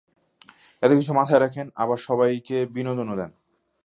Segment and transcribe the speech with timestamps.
[0.83, 3.31] এতকিছু মাথায় রাখেন, আবার সবাইকে বিনোদনও দেন।